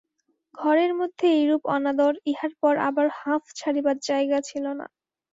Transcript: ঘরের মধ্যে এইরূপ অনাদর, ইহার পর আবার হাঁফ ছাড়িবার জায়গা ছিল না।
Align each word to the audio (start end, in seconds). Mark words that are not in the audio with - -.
ঘরের 0.55 0.91
মধ্যে 0.93 1.25
এইরূপ 1.35 1.63
অনাদর, 1.75 2.13
ইহার 2.25 2.53
পর 2.61 2.73
আবার 2.87 3.07
হাঁফ 3.19 3.43
ছাড়িবার 3.55 3.97
জায়গা 4.01 4.37
ছিল 4.49 4.65
না। 4.79 4.85